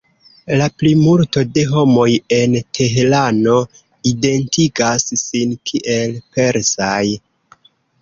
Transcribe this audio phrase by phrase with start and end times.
[0.61, 2.07] La plimulto de homoj
[2.39, 3.59] en Teherano
[4.15, 7.03] identigas sin kiel persaj.